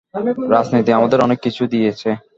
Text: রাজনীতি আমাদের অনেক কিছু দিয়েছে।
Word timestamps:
রাজনীতি 0.51 0.91
আমাদের 0.93 1.19
অনেক 1.21 1.39
কিছু 1.41 1.63
দিয়েছে। 1.67 2.09